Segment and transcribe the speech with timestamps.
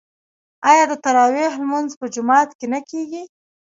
[0.69, 3.23] آیا د تراويح لمونځ په جومات کې نه کیږي؟